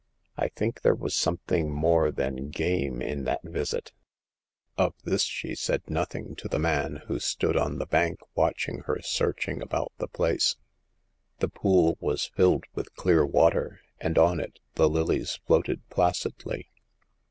[0.35, 3.91] "I think there was something more than game in that visit."
[4.75, 8.99] Of this she said nothing to the man, who stood on the bank, watching her
[9.03, 10.55] searching about the place.
[11.37, 16.71] The pool was filled with clear water, and on it the lilies floated placidly.